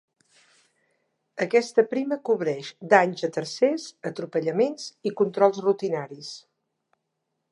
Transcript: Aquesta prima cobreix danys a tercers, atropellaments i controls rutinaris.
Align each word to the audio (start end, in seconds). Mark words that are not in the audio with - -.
Aquesta 1.43 1.83
prima 1.91 2.17
cobreix 2.29 2.71
danys 2.95 3.27
a 3.27 3.29
tercers, 3.37 3.85
atropellaments 4.13 4.89
i 5.11 5.15
controls 5.23 5.63
rutinaris. 5.69 6.35